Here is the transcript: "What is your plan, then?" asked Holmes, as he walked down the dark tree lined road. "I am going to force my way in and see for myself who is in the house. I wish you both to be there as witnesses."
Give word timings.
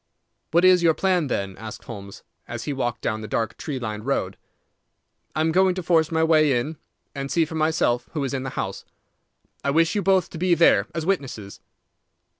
"What 0.49 0.65
is 0.65 0.81
your 0.81 0.95
plan, 0.95 1.27
then?" 1.27 1.55
asked 1.59 1.83
Holmes, 1.83 2.23
as 2.47 2.63
he 2.63 2.73
walked 2.73 3.01
down 3.01 3.21
the 3.21 3.27
dark 3.27 3.55
tree 3.55 3.77
lined 3.77 4.07
road. 4.07 4.35
"I 5.35 5.41
am 5.41 5.51
going 5.51 5.75
to 5.75 5.83
force 5.83 6.11
my 6.11 6.23
way 6.23 6.59
in 6.59 6.77
and 7.13 7.29
see 7.31 7.45
for 7.45 7.53
myself 7.53 8.09
who 8.13 8.23
is 8.23 8.33
in 8.33 8.41
the 8.41 8.49
house. 8.57 8.83
I 9.63 9.69
wish 9.69 9.93
you 9.93 10.01
both 10.01 10.31
to 10.31 10.39
be 10.39 10.55
there 10.55 10.87
as 10.95 11.05
witnesses." 11.05 11.59